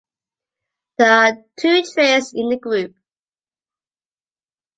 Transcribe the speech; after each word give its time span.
There 0.97 1.11
are 1.11 1.43
two 1.59 1.83
trains 1.83 2.33
in 2.33 2.49
the 2.49 2.57
group. 2.57 2.95